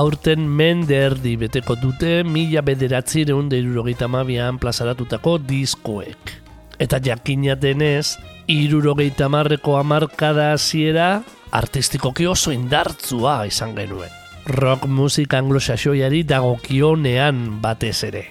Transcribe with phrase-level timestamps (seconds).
[0.00, 6.32] Aurten mende erdi beteko dute mila bederatzireun deirurogeita mabian plazaratutako diskoek.
[6.80, 8.16] Eta jakina denez,
[8.48, 11.10] irurogeita marreko amarkada hasiera
[11.52, 14.12] artistikoki oso indartzua izan genuen.
[14.56, 18.24] Rock musik anglosaxoiari dagokionean batez ere.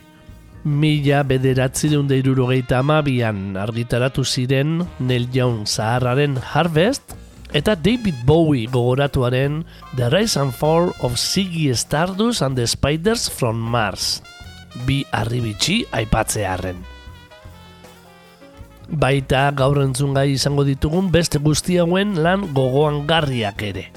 [0.65, 7.13] Mila bederatzireun deirurogeita amabian argitaratu ziren Neil Young Zaharraren Harvest,
[7.53, 13.57] eta David Bowie gogoratuaren The Rise and Fall of Ziggy Stardust and the Spiders from
[13.57, 14.21] Mars.
[14.85, 16.77] Bi arribitxi aipatzearen.
[18.89, 23.89] Baita gaur entzungai izango ditugun beste guzti hauen lan gogoan garriak ere.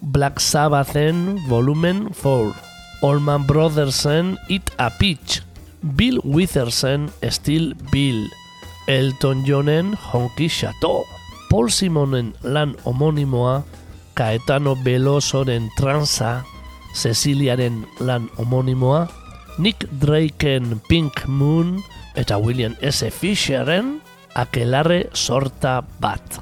[0.00, 2.54] Black Sabbathen Volumen 4,
[3.02, 5.42] Allman Brothersen It a Pitch,
[5.96, 8.26] Bill Withersen Still Bill,
[8.88, 11.04] Elton Johnen Honky Chateau,
[11.50, 13.66] Paul Simonen lan homonimoa,
[14.14, 16.46] Caetano Belosoren transa,
[16.94, 19.10] Ceciliaren lan homonimoa,
[19.58, 21.82] Nick Drakeen Pink Moon
[22.14, 23.02] eta William S.
[23.10, 23.98] Fisheren
[24.38, 26.38] akelarre sorta bat.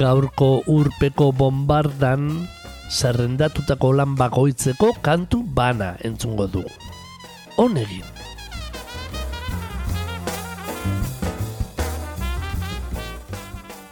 [0.00, 2.48] Gaurko urpeko bombardan
[2.88, 6.64] zerrendatutako lan bakoitzeko kantu bana entzungo du.
[7.60, 8.13] Honegin.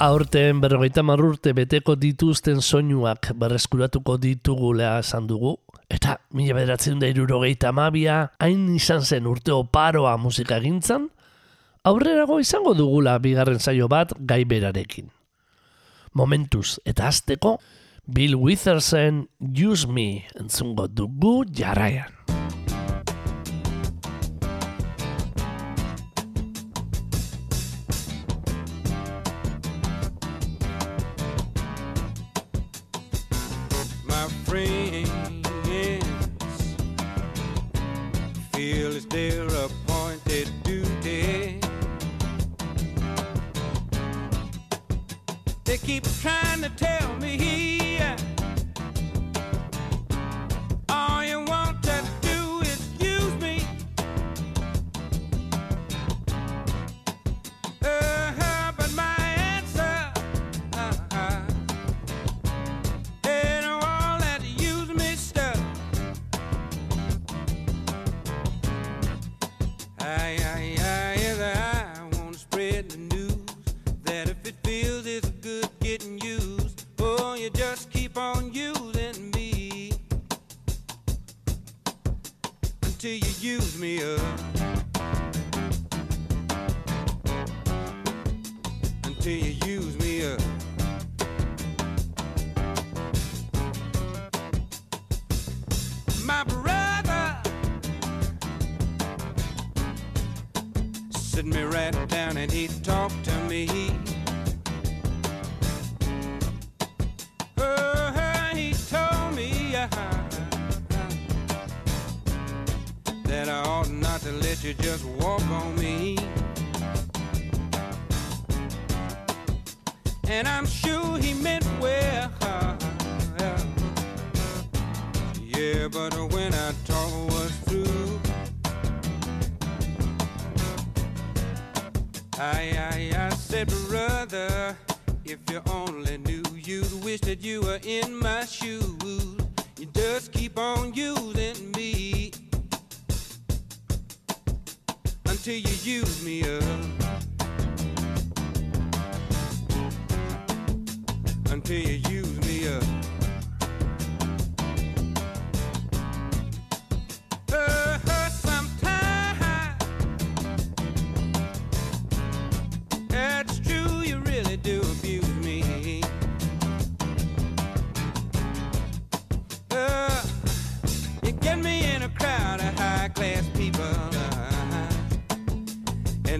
[0.03, 5.53] Aurten berrogeita marrurte beteko dituzten soinuak berreskuratuko ditugulea esan dugu.
[5.87, 11.07] Eta mila bederatzen da irurogeita mabia, hain izan zen urte oparoa musika gintzan,
[11.87, 15.13] aurrerago izango dugula bigarren saio bat gaiberarekin.
[16.19, 17.61] Momentuz eta azteko,
[18.03, 22.22] Bill Withersen Use Me entzungo dugu jarraian.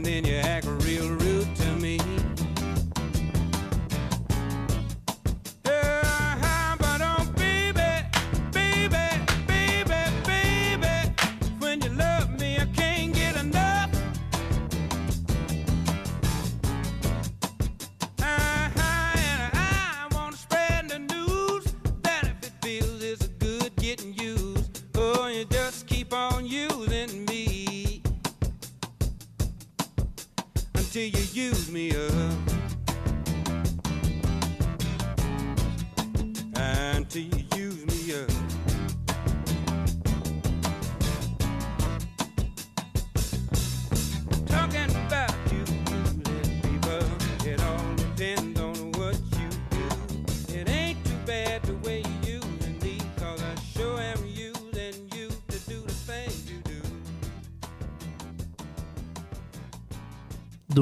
[0.05, 0.72] and then you act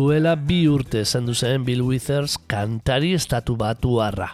[0.00, 4.30] Duela bi urte zendu zen Bill Withers kantari estatu batu harra.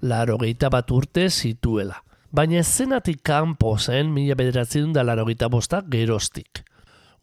[0.00, 0.36] Laro
[0.70, 2.04] bat urte zituela.
[2.30, 6.62] Baina zenatik kanpo zen mila bederatzen da laro geita bosta gerostik.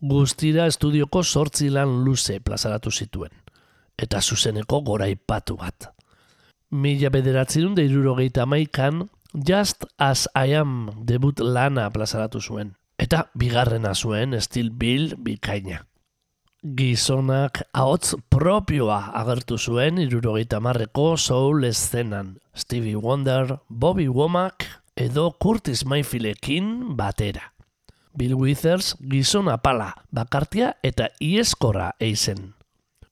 [0.01, 3.31] Guztira estudioko sortzi lan luze plazaratu zituen.
[3.97, 5.93] Eta zuzeneko goraipatu bat.
[6.71, 12.75] Mila bederatzen da irurogeita maikan Just As I Am debut lana plazaratu zuen.
[12.99, 15.85] Eta bigarrena zuen Still Bill bikaina
[16.65, 22.39] gizonak ahots propioa agertu zuen irurogeita marreko soul eszenan.
[22.55, 24.65] Stevie Wonder, Bobby Womack
[24.97, 27.51] edo Curtis Mayfieldekin batera.
[28.17, 32.55] Bill Withers gizon apala, bakartia eta ieskorra eizen.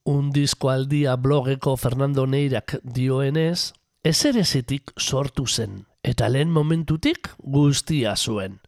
[0.03, 3.73] Un disko aldia blogeko Fernando Neirak dioenez,
[4.03, 8.62] ezerezitik sortu zen, eta lehen momentutik guztia zuen.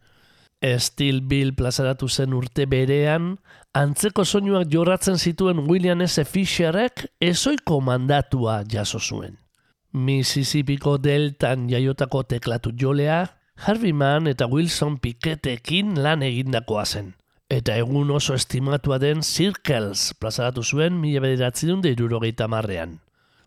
[0.62, 3.36] Steel Bill plazaratu zen urte berean,
[3.76, 6.24] antzeko soinuak jorratzen zituen William S.
[6.24, 9.36] Fisherrek ezoiko mandatua jaso zuen.
[9.92, 13.26] Mississippiko deltan jaiotako teklatu jolea,
[13.56, 17.14] Harvey Mann eta Wilson Piquetekin lan egindakoa zen.
[17.48, 22.98] Eta egun oso estimatua den Circles plazaratu zuen mila bederatzen irurogeita marrean.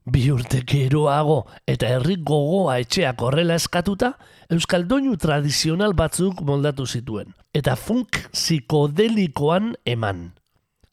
[0.07, 4.13] Bi urte geroago eta herri gogoa etxeak horrela eskatuta,
[4.49, 7.33] Euskal Doinu tradizional batzuk moldatu zituen.
[7.53, 10.29] Eta funk psikodelikoan eman.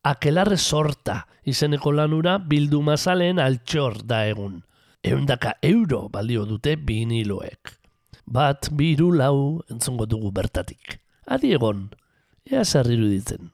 [0.07, 4.61] Akelarre sorta izeneko lanura bildu mazalen altxor da egun.
[5.07, 7.73] Eundaka euro balio dute biniloek.
[8.27, 10.99] Bat, biru, lau, entzongo dugu bertatik.
[11.31, 11.87] Adi egon,
[12.51, 13.53] ea zer iruditzen.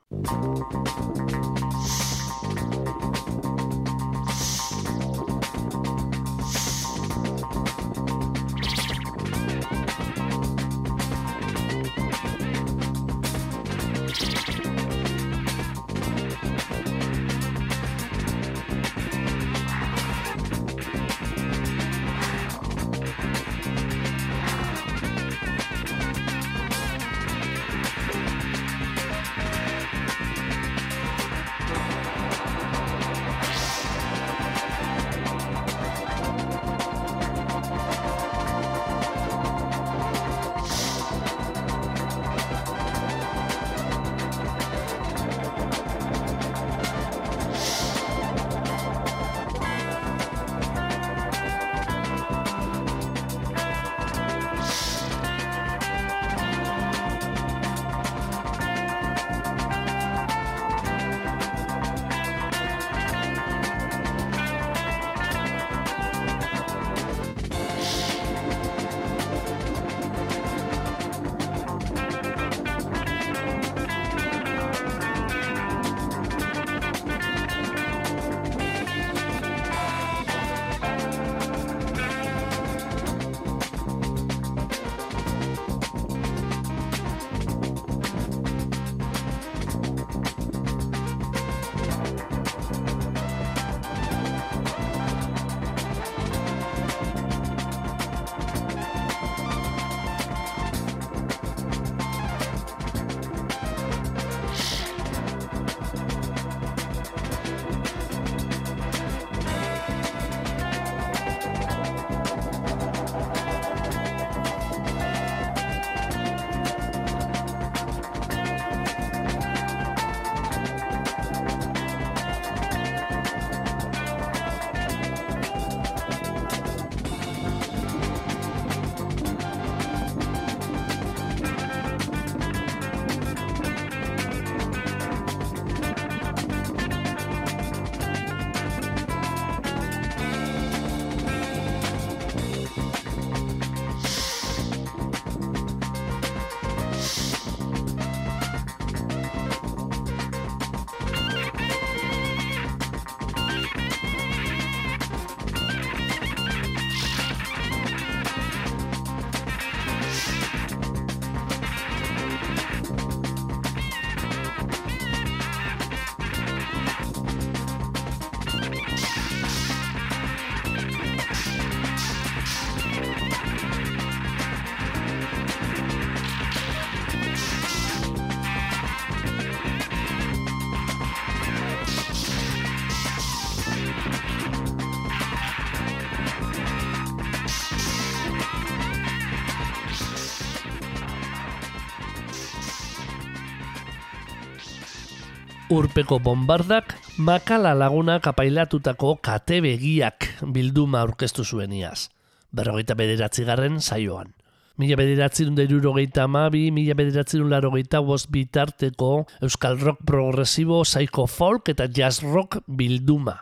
[195.73, 202.11] Urpeko bombardak makala lagunak apailatutako kate begiak bilduma aurkeztu zuen iaz.
[202.53, 204.35] Berrogeita bederatzigarren saioan.
[204.77, 211.73] Mila bederatzerun da irurogeita amabi, mila bederatzerun larogeita bost bitarteko euskal rock progresibo, psycho folk
[211.73, 213.39] eta jazz rock bilduma.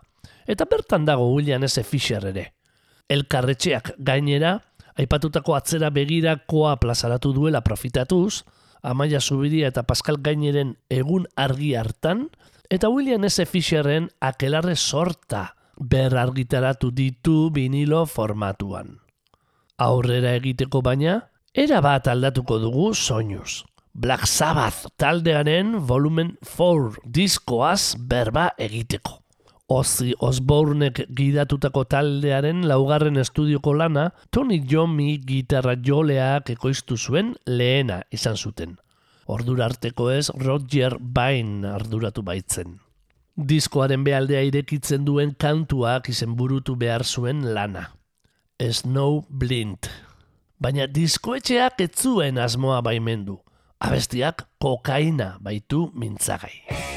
[0.47, 1.83] Eta bertan dago William S.
[1.83, 2.53] Fisher ere.
[3.11, 4.55] Elkarretxeak gainera,
[4.95, 8.45] aipatutako atzera begirakoa plazaratu duela profitatuz,
[8.83, 12.29] Amaia Zubiria eta Pascal Gaineren egun argi hartan,
[12.71, 13.47] eta William S.
[13.47, 18.99] Fisherren akelarre sorta ber argitaratu ditu vinilo formatuan.
[19.81, 23.65] Aurrera egiteko baina, era bat aldatuko dugu soinuz.
[23.93, 29.20] Black Sabbath taldearen volumen 4 diskoaz berba egiteko.
[29.71, 38.35] Ozzy Osbournek gidatutako taldearen laugarren estudioko lana, Tony Jomi gitarra joleak ekoiztu zuen lehena izan
[38.35, 38.75] zuten.
[39.31, 42.81] Ordura arteko ez Roger Bain arduratu baitzen.
[43.37, 47.93] Diskoaren bealdea irekitzen duen kantuak izen burutu behar zuen lana.
[48.59, 49.87] Snow Blind.
[50.59, 53.39] Baina diskoetxeak ez zuen asmoa baimendu.
[53.79, 56.90] Abestiak kokaina baitu mintzagai.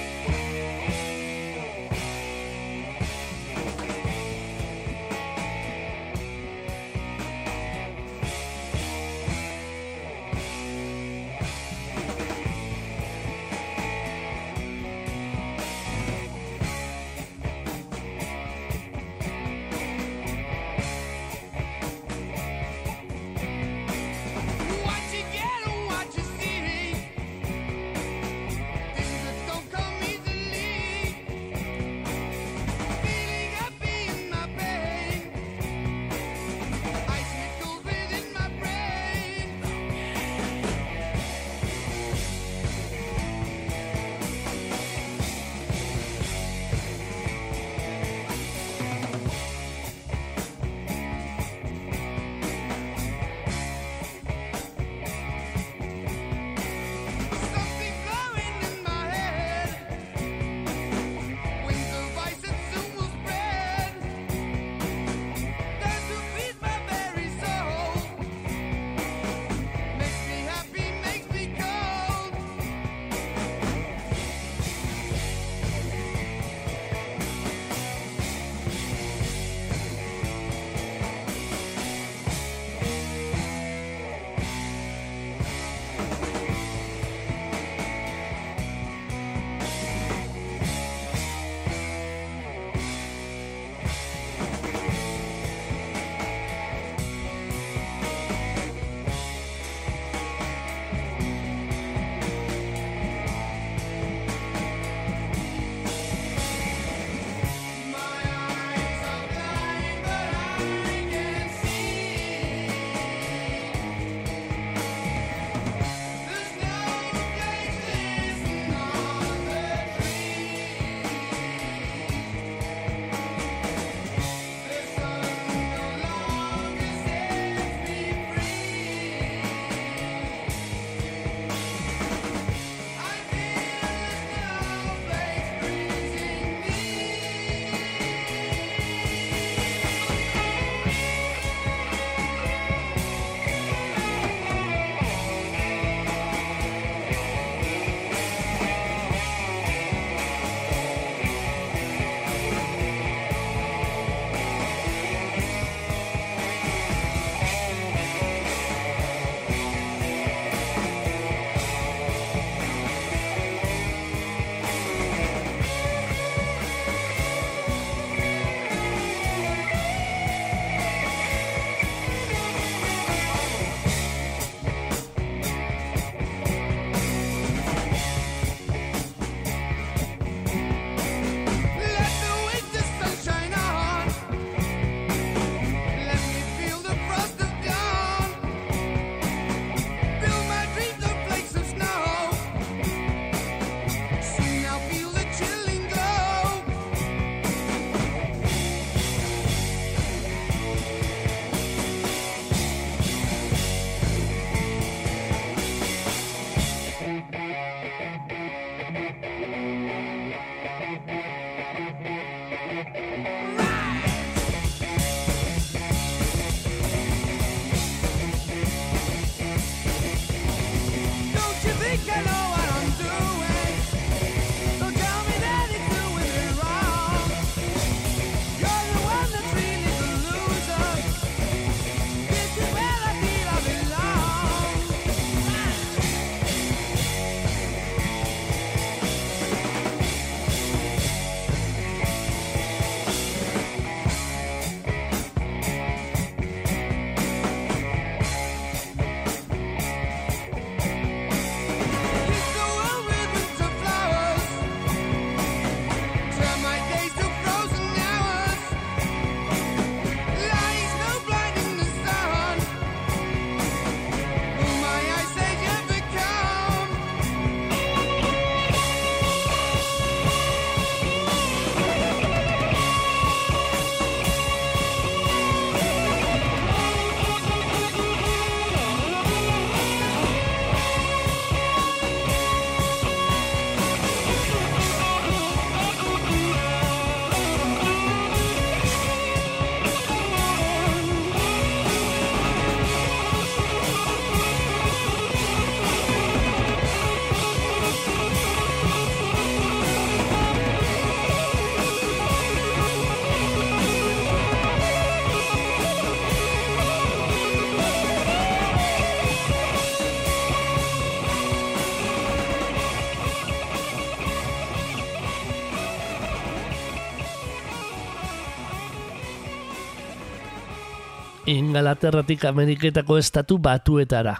[321.73, 324.35] Ingalaterratik Ameriketako estatu batuetara.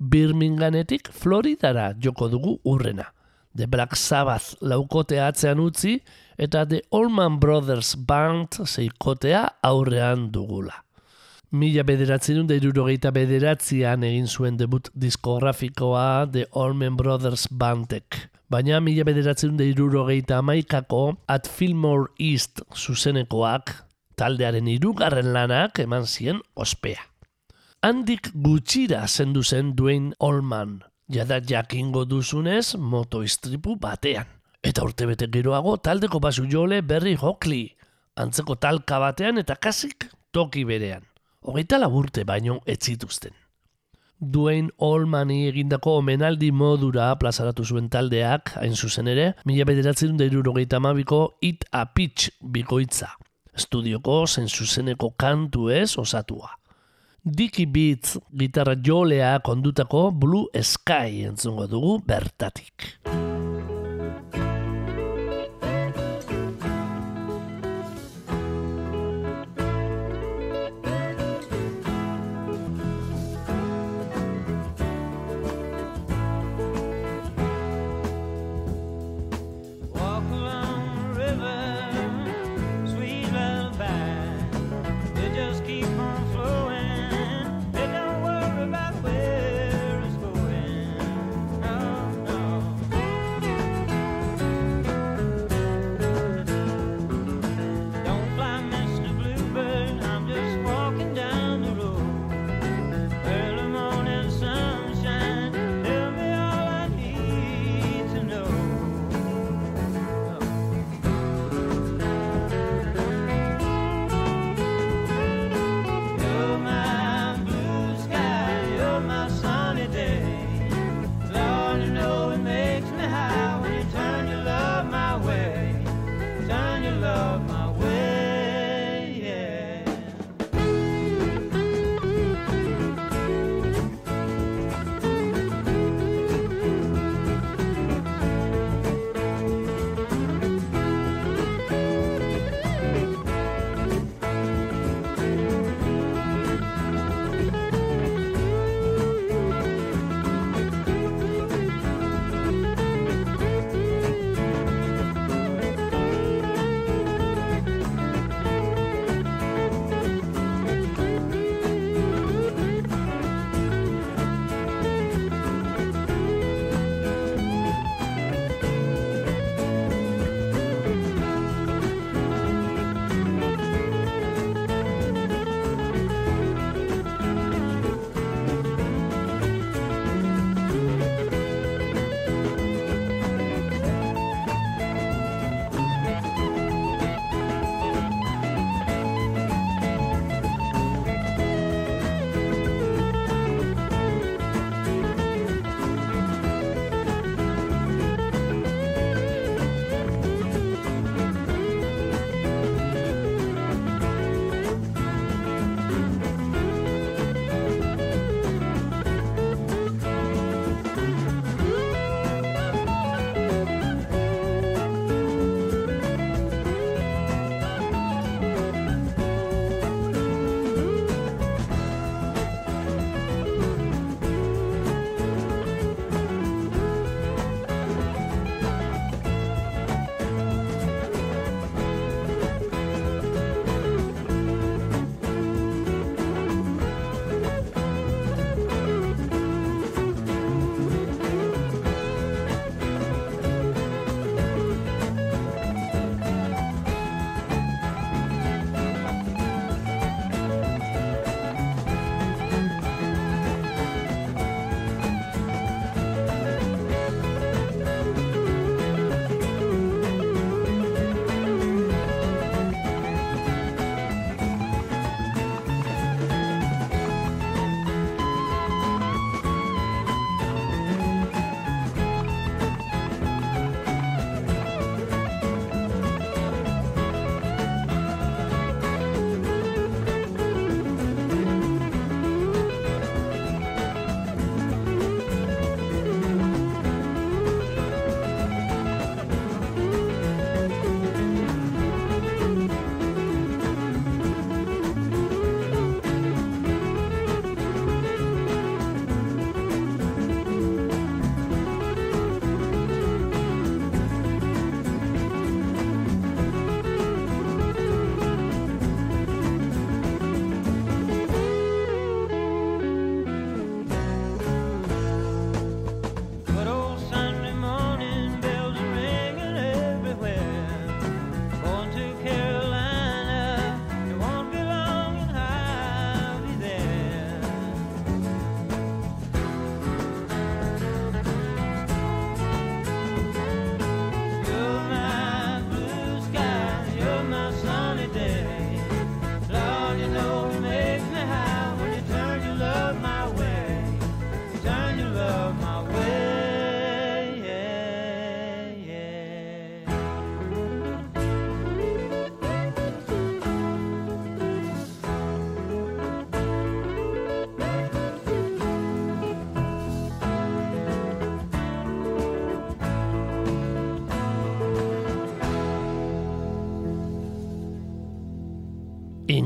[0.00, 3.04] Birminghametik Floridara joko dugu urrena.
[3.54, 5.98] The Black Sabbath laukotea atzean utzi
[6.38, 10.78] eta The Allman Brothers Band zeikotea aurrean dugula.
[11.52, 18.16] Mila bederatzen da irurogeita bederatzean egin zuen debut diskografikoa The Allman Brothers Bandek.
[18.48, 23.76] Baina mila bederatzen da irurogeita amaikako At Fillmore East zuzenekoak
[24.18, 27.00] taldearen hirugarren lanak eman zien ospea.
[27.86, 34.26] Handik gutxira zendu zen Dwayne Allman, jada jakingo duzunez motoistripu batean.
[34.62, 37.62] Eta urtebete geroago taldeko basu jole berri hokli,
[38.18, 41.06] antzeko talka batean eta kasik toki berean.
[41.46, 43.36] Hogeita laburte baino ez zituzten.
[44.18, 50.26] Dwayne Allmani egindako omenaldi modura plazaratu zuen taldeak, hain zuzen ere, mila bederatzen da
[50.76, 53.14] amabiko It a Pitch bikoitza.
[53.58, 56.52] Estudioko zen zuzeneko kantu ez osatua.
[57.22, 62.92] Dickie Beats gitarra jolea kondutako Blue Sky entzungo dugu bertatik.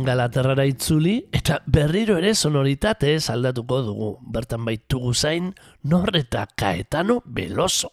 [0.02, 4.08] Ingalaterrara itzuli eta berriro ere sonoritatez aldatuko dugu.
[4.34, 5.52] Bertan baitugu zain
[5.86, 7.92] norreta kaetano beloso.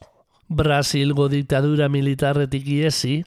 [0.49, 3.19] Brasilgo diktadura militarretik iesi,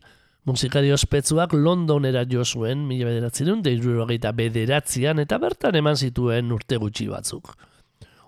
[0.45, 7.07] musikari ospetsuak Londonera jo zuen, mila bederatzerun, deirurogeita bederatzean eta bertan eman zituen urte gutxi
[7.07, 7.55] batzuk.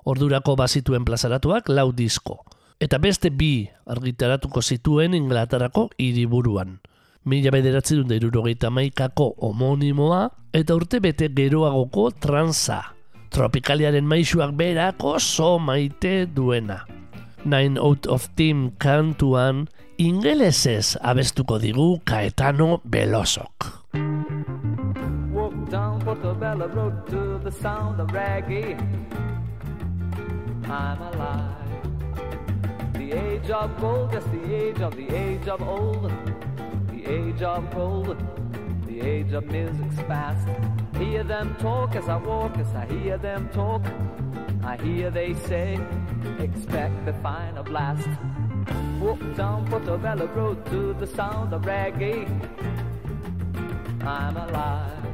[0.07, 2.45] Ordurako bazituen plazaratuak lau disko.
[2.79, 6.79] Eta beste bi argitaratuko zituen Inglaterrako hiriburuan.
[7.25, 12.83] Mila bederatzerun deirurogeita maikako homonimoa eta urte bete geroagoko transa.
[13.33, 16.83] Tropikaliaren maisuak berak oso maite duena.
[17.45, 19.65] Nine Out of Team kantuan
[19.97, 23.73] ingelesez abestuko digu Caetano Belosok.
[25.33, 28.77] Walk down Portobello Road to the sound of reggae.
[30.69, 31.65] I'm alive.
[32.93, 36.13] The age of gold, yes, the age of the age of old.
[37.05, 38.17] The age of gold,
[38.87, 40.49] the age of music's past.
[40.97, 43.83] Hear them talk as I walk, as I hear them talk.
[44.63, 45.79] I hear they say,
[46.39, 48.09] expect the final blast.
[49.01, 52.25] Walk down Portobello Road to the sound of reggae.
[54.03, 55.05] I'm alive.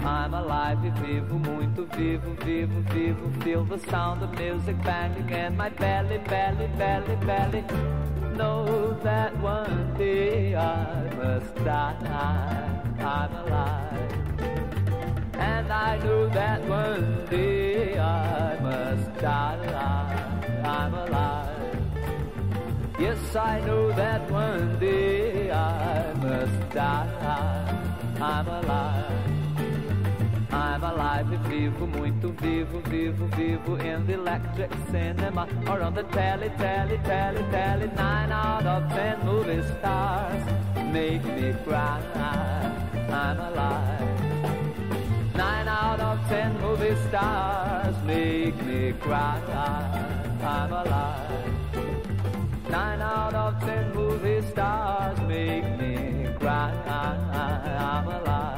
[0.00, 3.40] I'm alive vivo, muito vivo, vivo, vivo.
[3.40, 7.64] Feel the sound of music banging in my belly, belly, belly, belly.
[8.40, 12.82] Know that one day I must die.
[12.98, 14.12] I'm alive.
[15.34, 20.62] And I know that one day I must die.
[20.64, 21.76] I'm alive.
[22.98, 27.94] Yes, I know that one day I must die.
[28.18, 29.39] I'm alive.
[30.52, 36.02] I'm alive e vivo, muito vivo, vivo, vivo in the electric cinema or on the
[36.04, 37.88] telly, telly, telly, telly.
[37.94, 40.44] Nine out of ten movie stars
[40.92, 42.00] make me cry.
[43.10, 44.00] I'm alive.
[45.36, 49.40] Nine out of ten movie stars make me cry.
[50.42, 51.30] I'm alive.
[52.68, 56.72] Nine out of ten movie stars make me cry.
[56.88, 58.49] I'm alive.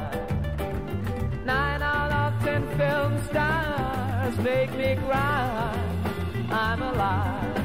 [4.53, 5.73] Make me cry.
[6.51, 7.55] I'm alive.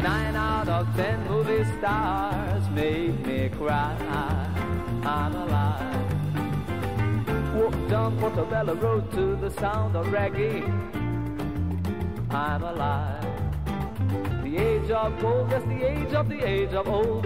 [0.00, 3.96] Nine out of ten movie stars make me cry.
[5.16, 6.08] I'm alive.
[7.54, 10.60] Walk down Portobello Road to the sound of reggae.
[12.30, 13.24] I'm alive.
[14.44, 17.24] The age of gold, yes, the age of the age of old.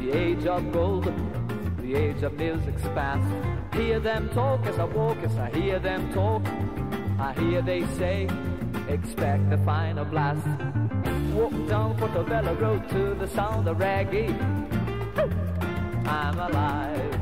[0.00, 1.06] The age of gold,
[1.78, 3.28] the age of music's past.
[3.74, 6.42] Hear them talk as I walk, as I hear them talk.
[7.20, 8.28] I hear they say,
[8.88, 10.46] expect the final blast.
[11.34, 14.30] Walk down Portobello Road to the sound of reggae.
[16.06, 17.20] I'm alive.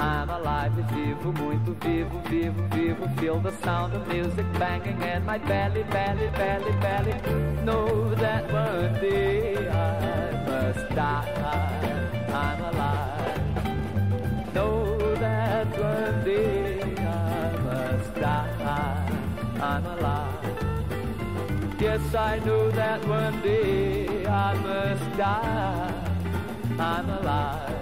[0.00, 3.08] I'm alive vivo, muito vivo, vivo, vivo.
[3.20, 7.14] Feel the sound of music banging in my belly, belly, belly, belly.
[7.64, 12.28] Know that one day I must die.
[12.32, 13.17] I'm alive.
[19.60, 20.68] I'm alive.
[21.80, 25.94] Yes, I know that one day I must die.
[26.78, 27.78] I'm alive.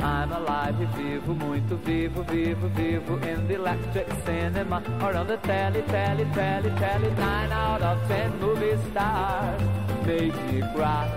[0.00, 5.82] I'm alive vivo, muito vivo, vivo, vivo in the electric cinema or on the telly,
[5.82, 7.10] telly, telly, telly.
[7.10, 9.60] Nine out of ten movie stars
[10.06, 11.08] make me cry.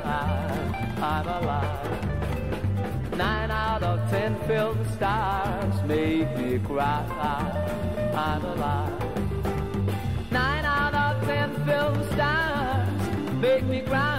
[1.01, 3.17] I'm alive.
[3.17, 7.05] Nine out of ten film stars make me cry.
[8.15, 9.18] I'm alive.
[11.69, 13.01] Film stars
[13.45, 14.17] make me cry.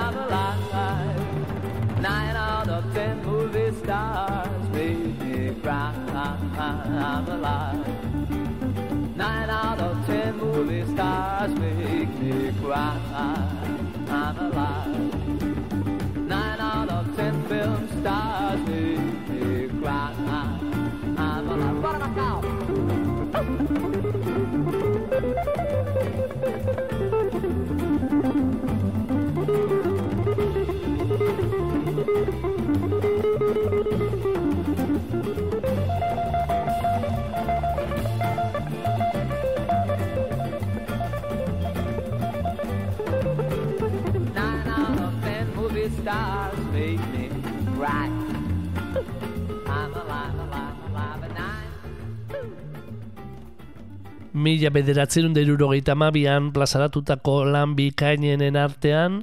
[0.00, 2.00] I'm alive.
[2.00, 5.94] Nine out of ten movie stars make me cry.
[6.16, 7.86] I'm alive.
[9.16, 12.98] Nine out of ten movie stars make me cry.
[14.08, 14.63] I'm alive.
[54.44, 59.22] Mila bederatzerun derurogeita mabian plazaratutako lan bikainenen artean,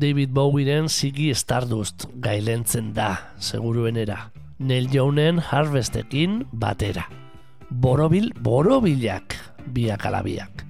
[0.00, 4.30] David Bowieren Ziggy Stardust gailentzen da, seguruenera.
[4.58, 7.04] Neil Youngen Harvestekin batera.
[7.68, 9.36] Borobil, borobilak,
[9.74, 10.64] biak alabiak.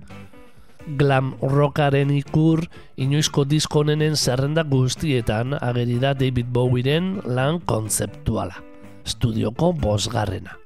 [0.99, 2.65] Glam rockaren ikur,
[2.99, 8.59] inoizko diskonenen zerrenda guztietan ageri da David Bowieren lan kontzeptuala.
[9.07, 10.59] Estudioko bosgarrena.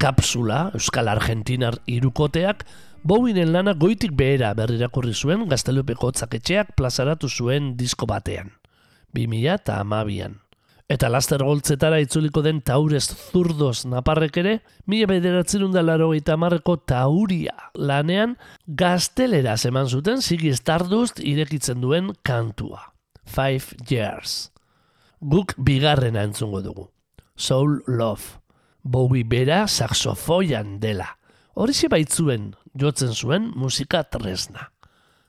[0.00, 2.64] Kapsula, Euskal Argentinar irukoteak,
[3.02, 8.50] Bowienen lana goitik behera berrirakurri zuen gaztelupeko tzaketxeak plazaratu zuen disko batean.
[9.16, 10.36] 2000 eta amabian.
[10.90, 14.54] Eta laster goltzetara itzuliko den taurez zurdoz naparrek ere,
[14.86, 18.36] mila bederatzen da laro marreko tauria lanean
[18.66, 22.92] gaztelera eman zuten Ziggy Stardust irekitzen duen kantua.
[23.24, 24.50] Five Years.
[25.20, 26.90] Guk bigarrena entzungo dugu.
[27.36, 28.39] Soul Love.
[28.82, 31.08] Bowie bera saxofoian dela.
[31.54, 34.70] Horixe baitzuen jotzen zuen musika tresna.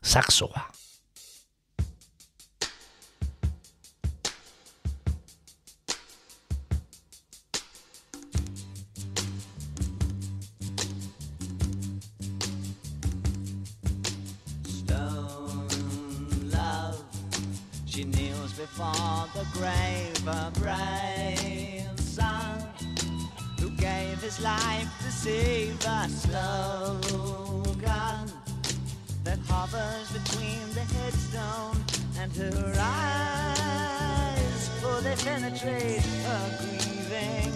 [0.02, 0.70] Saxoa.
[18.72, 22.81] before the grave, a brave son
[23.82, 27.02] gave his life to save a slogan
[29.24, 31.76] that hovers between the headstone
[32.20, 37.52] and her eyes, for they penetrate her grieving.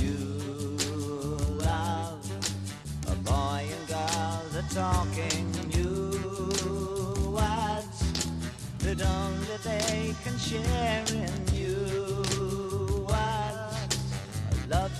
[0.00, 0.16] You
[1.58, 2.24] love
[3.08, 6.16] a boy and girl that talking new
[7.30, 7.98] words
[8.78, 12.05] that only they can share in you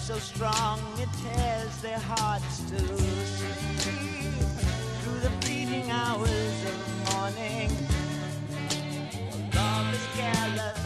[0.06, 4.32] so strong it tears their hearts to sleep
[5.02, 7.68] through the fleeting hours of morning.
[9.52, 10.85] Love is careless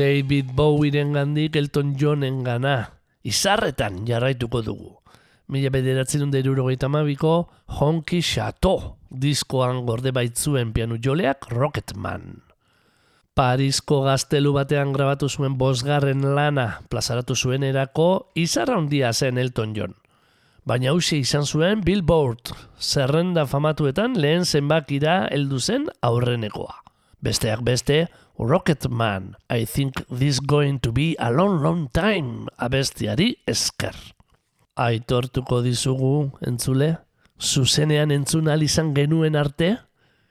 [0.00, 2.88] David Bowieren gandik Elton Johnen gana.
[3.20, 4.94] Izarretan jarraituko dugu.
[5.52, 6.30] Mila bederatzen
[6.88, 12.40] mabiko Honky Chateau diskoan gorde baitzuen pianu joleak Rocketman.
[13.34, 19.94] Parisko gaztelu batean grabatu zuen bosgarren lana plazaratu zuen erako izarra handia zen Elton John.
[20.64, 26.89] Baina hausia izan zuen Billboard, zerrenda famatuetan lehen zenbakira heldu zen aurrenekoa.
[27.20, 32.48] Besteak er beste, Rocket Man, I think this going to be a long, long time,
[32.56, 33.92] abestiari esker.
[34.80, 36.96] Aitortuko dizugu, entzule,
[37.36, 39.76] zuzenean entzun izan genuen arte,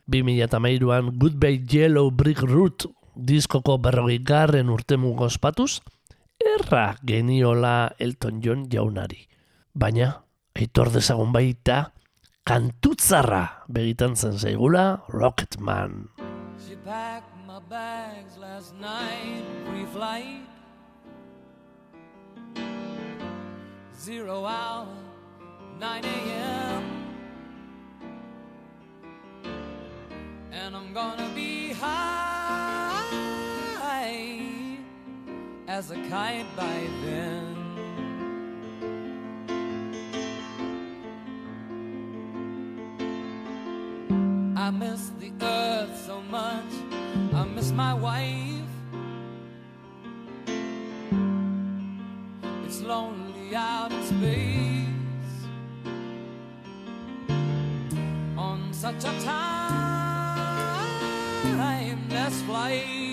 [0.10, 5.82] 2008an Goodbye Yellow Brick Root diskoko berrogi garren ospatuz, mugospatuz,
[6.40, 9.28] erra geniola Elton John jaunari.
[9.76, 10.24] Baina,
[10.56, 11.92] aitor dezagun baita,
[12.44, 16.10] kantutzarra begitan zen zaigula Rocketman.
[16.10, 16.29] Rocketman.
[16.86, 20.46] packed my bags last night pre-flight.
[23.98, 24.88] Zero hour,
[25.80, 26.84] 9 a.m.
[30.52, 32.20] And I'm gonna be high
[35.68, 37.56] as a kite by then.
[44.58, 45.69] I miss the earth
[46.10, 46.74] so much.
[47.36, 48.72] I miss my wife.
[52.66, 54.88] It's lonely out in space
[58.36, 59.14] on such a
[61.60, 63.09] timeless flight.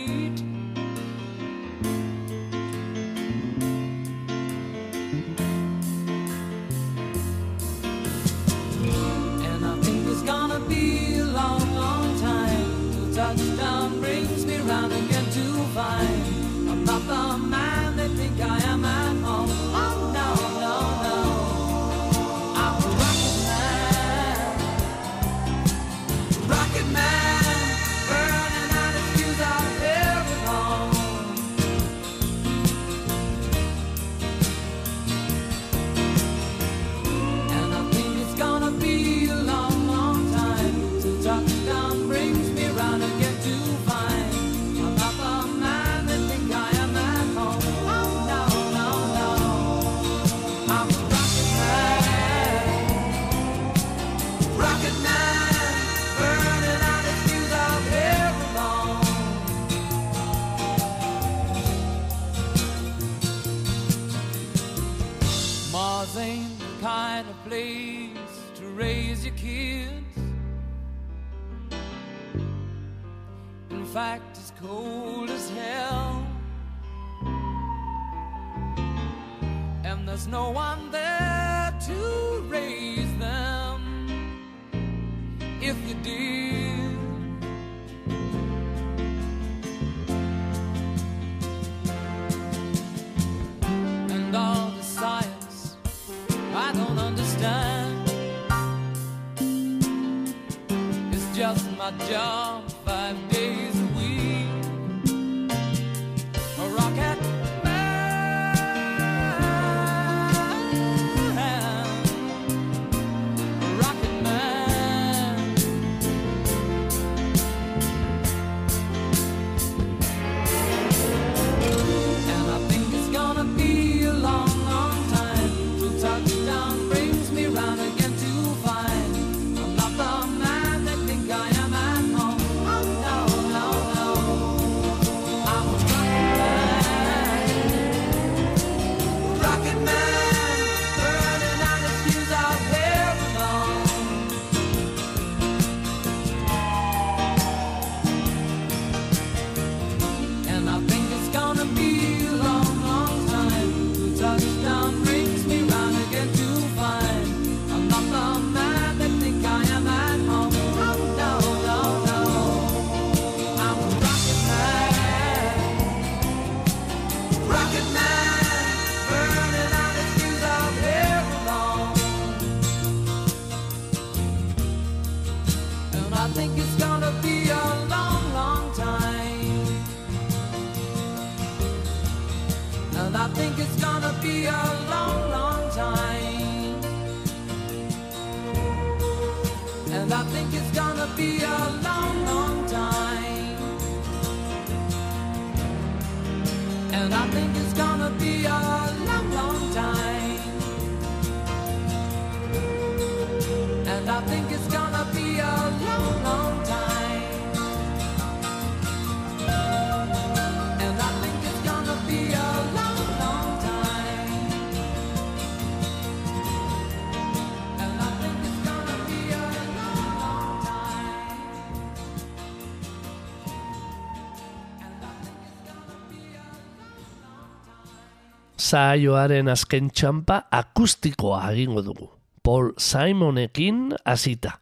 [228.67, 232.07] Saioaren azken txampa akustikoa egingo dugu.
[232.43, 234.57] Paul Simonekin hasita.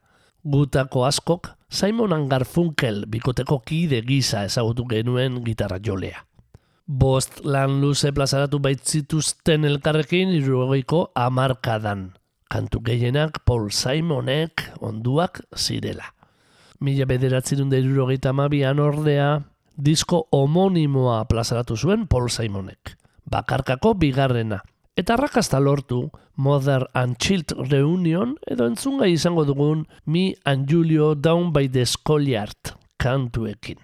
[0.45, 6.21] Gutako askok Simon Garfunkel bikoteko kide gisa ezagutu genuen gitarra jolea.
[6.87, 12.11] Bost lan luze plazaratu baitzituzten elkarrekin irurogeiko amarkadan.
[12.53, 16.11] Kantu gehienak Paul Simonek onduak zirela.
[16.81, 19.31] Mila bederatzerun da irurogeita amabian ordea,
[19.81, 22.99] disko homonimoa plazaratu zuen Paul Simonek.
[23.31, 24.61] Bakarkako bigarrena.
[24.97, 31.53] Eta arrakasta lortu Mother and Child Reunion edo entzungai izango dugun Mi and Julio Down
[31.53, 33.81] by the Schoolyard kantuekin.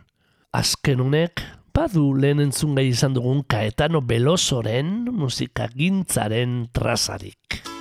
[0.55, 1.43] Azken unek,
[1.75, 7.80] badu lehen entzungai izan dugun Kaetano Belosoren musikagintzaren trazarik.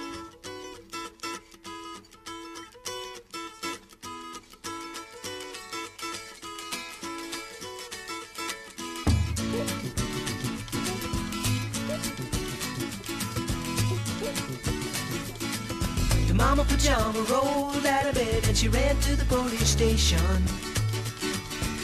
[18.59, 20.19] She ran to the police station.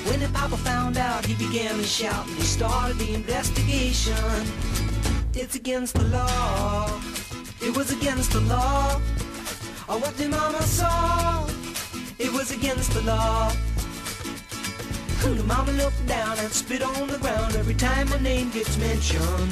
[0.09, 4.13] When the papa found out, he began to shout and he started the investigation.
[5.33, 6.99] It's against the law.
[7.61, 8.99] It was against the law.
[9.87, 11.47] Or what the mama saw.
[12.19, 13.53] It was against the law.
[15.21, 19.51] The mama looked down and spit on the ground every time my name gets mentioned.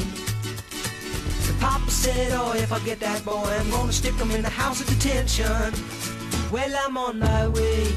[1.48, 4.50] The papa said, oh, if I get that boy, I'm gonna stick him in the
[4.50, 5.74] house of detention.
[6.54, 7.88] Well, I'm on my way.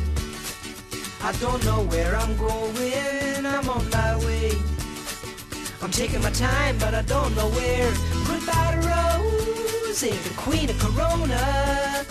[1.22, 3.44] I don't know where I'm going.
[3.44, 4.52] I'm on my way.
[5.82, 7.92] I'm taking my time, but I don't know where.
[8.26, 12.06] Goodbye to Rosie, the queen of Corona.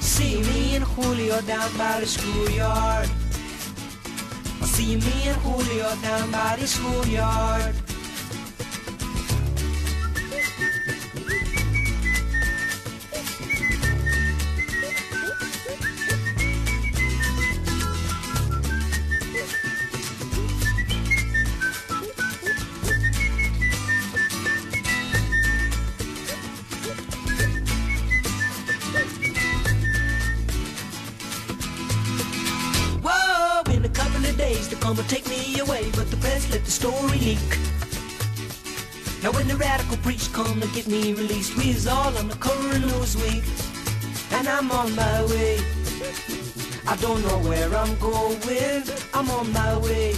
[0.00, 3.08] See me and Julio down by the schoolyard.
[4.64, 7.74] See me and Julio down by the schoolyard.
[34.84, 37.50] Gonna take me away, but the press let the story leak.
[39.22, 42.36] Now when the radical preach come to get me released, we is all on the
[42.36, 43.44] cover of Newsweek,
[44.36, 45.56] and I'm on my way.
[46.86, 48.82] I don't know where I'm going,
[49.14, 50.16] I'm on my way.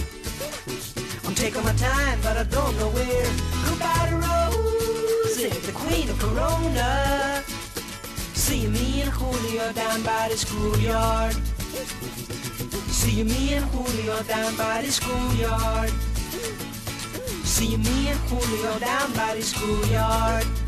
[1.23, 3.29] I'm taking my time, but I don't know where.
[3.67, 7.41] Goodbye to Rosie, the queen of Corona.
[8.33, 11.37] See me and Julio down by the schoolyard.
[12.97, 15.91] See me and Julio down by the schoolyard.
[17.45, 20.66] See me and Julio down by the schoolyard.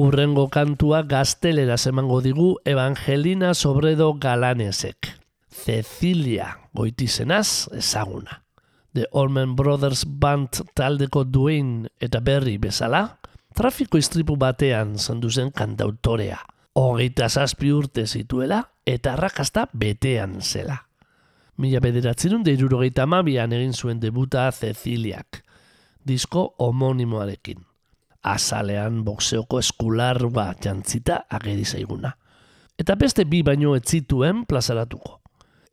[0.00, 5.10] Urrengo kantua gazteleraz emango digu Evangelina Sobredo Galanesek.
[5.50, 8.40] Cecilia goitizenaz ezaguna.
[8.94, 13.02] The Allman Brothers Band taldeko duin eta berri bezala,
[13.52, 16.38] trafiko istripu batean zandu zen kantautorea.
[16.80, 20.78] Hogeita zazpi urte zituela eta arrakasta betean zela.
[21.58, 25.44] Mila bederatzerun irurogeita amabian egin zuen debuta Ceciliak,
[26.08, 27.66] disko homonimoarekin
[28.22, 32.16] azalean boxeoko eskularba jantzita ageri zaiguna.
[32.78, 35.20] Eta beste bi baino ez zituen plazaratuko.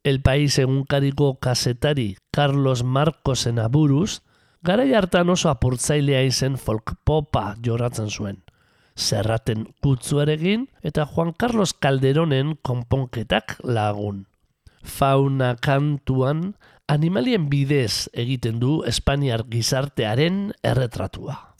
[0.03, 4.21] El País egunkariko kasetari Carlos Marcosen aburuz,
[4.63, 8.43] garai hartan oso apurtzailea izen folk popa joratzen zuen.
[8.97, 14.25] Zerraten kutzuarekin eta Juan Carlos Calderonen konponketak lagun.
[14.83, 16.55] Fauna kantuan
[16.87, 21.57] animalien bidez egiten du Espainiar gizartearen erretratua.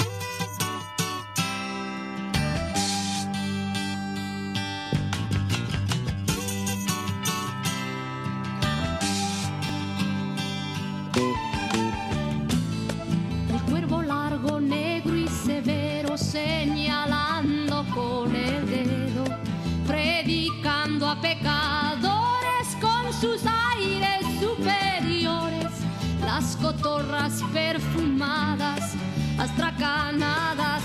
[26.98, 28.96] gorras perfumadas,
[29.38, 30.84] astracanadas.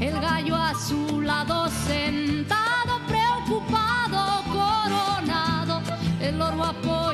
[0.00, 5.82] El gallo a su lado sentado, preocupado, coronado.
[6.20, 7.05] El loro apoyado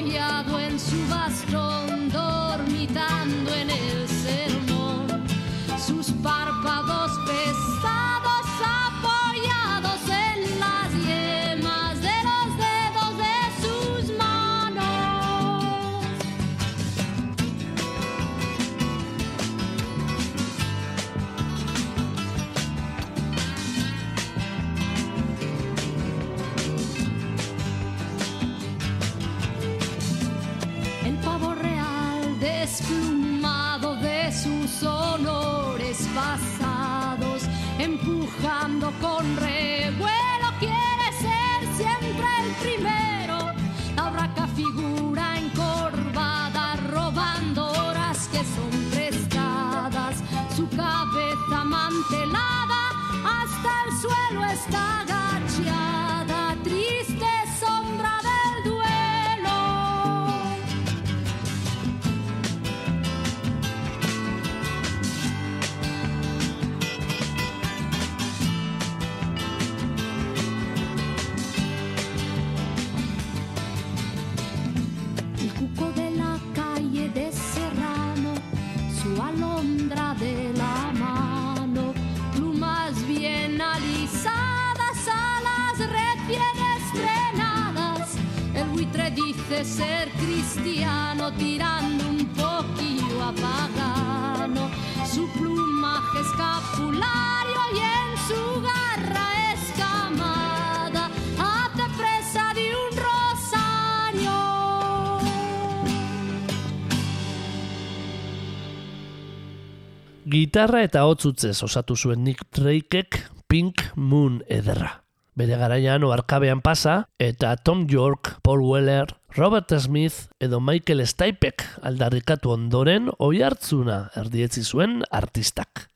[110.53, 113.17] Gitarra eta hotzutzez osatu zuen Nick Drakeek
[113.49, 114.91] Pink Moon ederra.
[115.33, 122.53] Bere garaian oarkabean pasa eta Tom York, Paul Weller, Robert Smith edo Michael Stipek aldarrikatu
[122.53, 125.87] ondoren oi hartzuna erdietzi zuen artistak.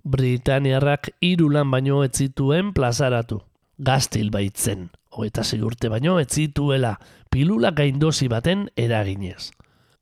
[0.00, 3.42] Britaniarrak hiru lan baino ez zituen plazaratu.
[3.76, 6.96] Gaztil baitzen, hogeita sei urte baino ez zituela
[7.28, 9.50] pilula gaindosi baten eraginez.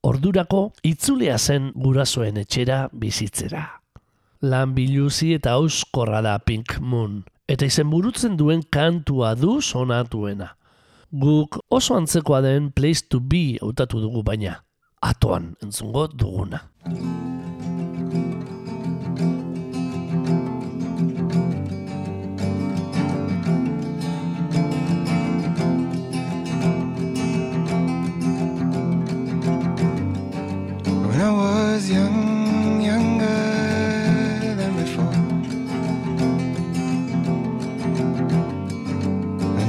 [0.06, 3.72] Ordurako itzulea zen gurasoen etxera bizitzera.
[4.44, 10.50] Lan biluzi eta auskorra da Pink Moon, eta izen burutzen duen kantua du sonatuena.
[11.08, 14.58] Guk oso antzekoa den Place to Be hautatu dugu baina,
[15.00, 16.60] atoan entzungo duguna.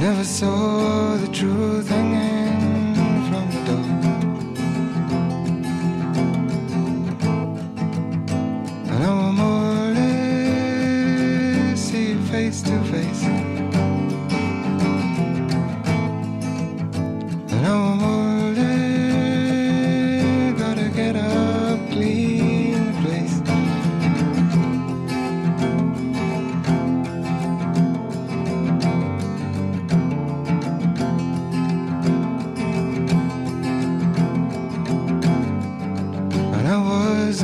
[0.06, 1.90] Never saw the truth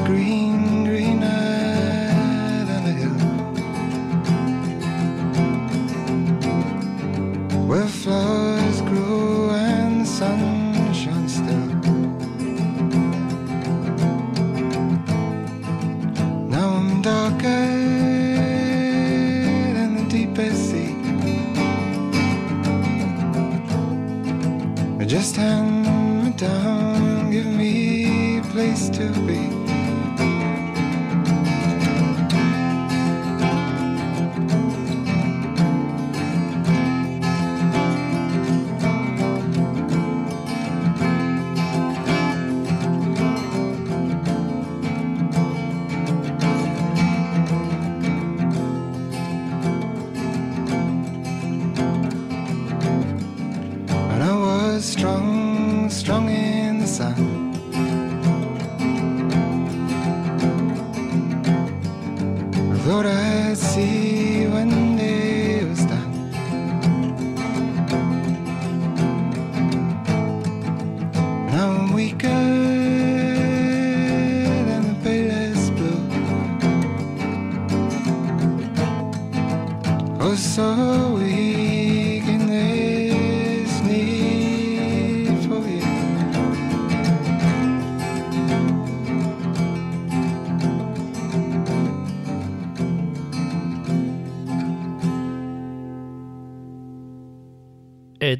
[0.05, 0.42] Green.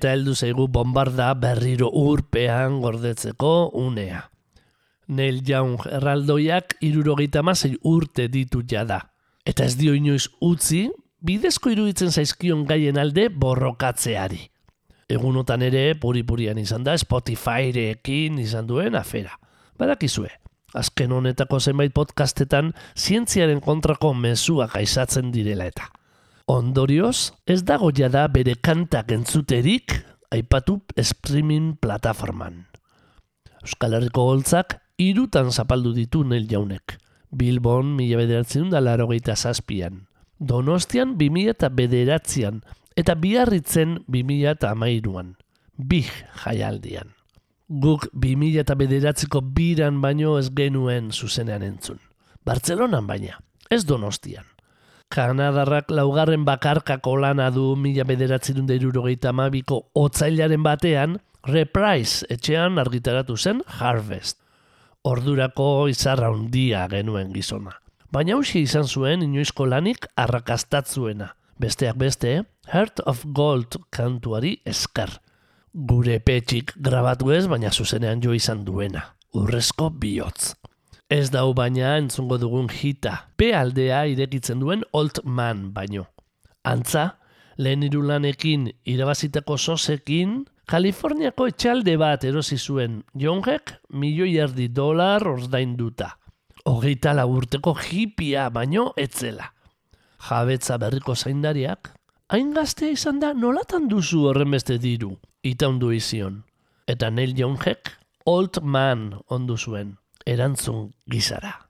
[0.03, 4.25] Eta heldu zaigu bombarda berriro urpean gordetzeko unea.
[5.15, 8.99] Neil Young erraldoiak irurogeita masei urte ditu jada.
[9.47, 10.89] Eta ez dio inoiz utzi,
[11.23, 14.43] bidezko iruditzen zaizkion gaien alde borrokatzeari.
[15.07, 19.39] Egunotan ere puri-purian izan da Spotifyrekin izan duen afera.
[19.79, 20.35] Badakizue,
[20.75, 25.93] azken honetako zenbait podcastetan zientziaren kontrako mezuak aizatzen direla eta.
[26.47, 29.95] Ondorioz, ez dago jada bere kantak entzuterik
[30.33, 32.67] aipatu streaming plataforman.
[33.63, 36.99] Euskal Herriko holtzak irutan zapaldu ditu Neil Jaunek.
[37.31, 40.09] Bilbon mila bederatzen da larogeita zazpian.
[40.39, 42.63] Donostian 2000 eta bederatzean
[42.99, 45.37] eta biarritzen 2000 eta amairuan.
[45.79, 46.11] Big
[46.43, 47.15] jaialdian.
[47.69, 52.03] Guk 2000 eta bederatzeko biran baino ez genuen zuzenean entzun.
[52.45, 53.39] Bartzelonan baina,
[53.71, 54.52] ez donostian.
[55.13, 63.37] Kanadarrak laugarren bakarkako lana du mila bederatzen da irurogeita amabiko otzailaren batean, Reprise etxean argitaratu
[63.37, 64.39] zen Harvest.
[65.05, 67.75] Ordurako izarra handia genuen gizona.
[68.15, 71.33] Baina hausi izan zuen inoizko lanik arrakastatzuena.
[71.61, 75.19] Besteak beste, Heart of Gold kantuari esker.
[75.75, 79.11] Gure petxik grabatu ez, baina zuzenean jo izan duena.
[79.37, 80.55] Urrezko bihotz.
[81.13, 83.27] Ez dau baina entzungo dugun hita.
[83.37, 86.07] P aldea irekitzen duen Old Man baino.
[86.65, 87.19] Antza,
[87.59, 96.15] lehen irulanekin irabazitako sosekin, Kaliforniako etxalde bat erosi zuen Jongek milioi erdi dolar ordainduta.
[96.65, 99.53] Hogeita urteko hipia baino etzela.
[100.31, 101.91] Jabetza berriko zaindariak,
[102.31, 106.45] hain gaztea izan da nolatan duzu horren beste diru, itaundu izion.
[106.87, 109.99] Eta Neil Jongek Old Man ondu zuen,
[110.33, 111.62] erantzun gizara.